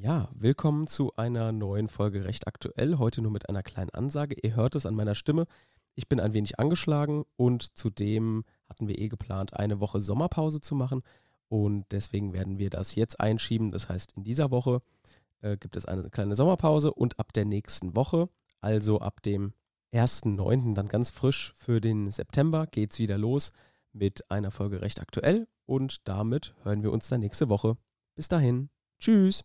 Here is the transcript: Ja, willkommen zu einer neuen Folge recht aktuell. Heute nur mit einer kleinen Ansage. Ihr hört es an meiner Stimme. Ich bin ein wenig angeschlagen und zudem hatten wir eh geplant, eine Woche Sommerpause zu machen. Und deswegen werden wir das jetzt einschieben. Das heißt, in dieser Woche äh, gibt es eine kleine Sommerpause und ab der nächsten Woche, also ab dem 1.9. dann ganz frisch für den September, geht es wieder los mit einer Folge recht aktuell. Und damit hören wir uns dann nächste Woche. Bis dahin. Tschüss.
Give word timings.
Ja, 0.00 0.28
willkommen 0.32 0.86
zu 0.86 1.12
einer 1.16 1.50
neuen 1.50 1.88
Folge 1.88 2.24
recht 2.24 2.46
aktuell. 2.46 2.98
Heute 2.98 3.20
nur 3.20 3.32
mit 3.32 3.48
einer 3.48 3.64
kleinen 3.64 3.90
Ansage. 3.90 4.36
Ihr 4.40 4.54
hört 4.54 4.76
es 4.76 4.86
an 4.86 4.94
meiner 4.94 5.16
Stimme. 5.16 5.46
Ich 5.96 6.06
bin 6.06 6.20
ein 6.20 6.34
wenig 6.34 6.60
angeschlagen 6.60 7.24
und 7.34 7.76
zudem 7.76 8.44
hatten 8.68 8.86
wir 8.86 8.96
eh 8.96 9.08
geplant, 9.08 9.56
eine 9.56 9.80
Woche 9.80 9.98
Sommerpause 9.98 10.60
zu 10.60 10.76
machen. 10.76 11.02
Und 11.48 11.84
deswegen 11.90 12.32
werden 12.32 12.58
wir 12.60 12.70
das 12.70 12.94
jetzt 12.94 13.18
einschieben. 13.18 13.72
Das 13.72 13.88
heißt, 13.88 14.12
in 14.12 14.22
dieser 14.22 14.52
Woche 14.52 14.82
äh, 15.40 15.56
gibt 15.56 15.76
es 15.76 15.84
eine 15.84 16.10
kleine 16.10 16.36
Sommerpause 16.36 16.94
und 16.94 17.18
ab 17.18 17.32
der 17.32 17.44
nächsten 17.44 17.96
Woche, 17.96 18.28
also 18.60 19.00
ab 19.00 19.20
dem 19.22 19.52
1.9. 19.92 20.74
dann 20.74 20.86
ganz 20.86 21.10
frisch 21.10 21.54
für 21.56 21.80
den 21.80 22.08
September, 22.12 22.68
geht 22.68 22.92
es 22.92 23.00
wieder 23.00 23.18
los 23.18 23.50
mit 23.92 24.30
einer 24.30 24.52
Folge 24.52 24.80
recht 24.80 25.00
aktuell. 25.00 25.48
Und 25.66 26.06
damit 26.06 26.54
hören 26.62 26.84
wir 26.84 26.92
uns 26.92 27.08
dann 27.08 27.18
nächste 27.18 27.48
Woche. 27.48 27.76
Bis 28.14 28.28
dahin. 28.28 28.70
Tschüss. 29.00 29.42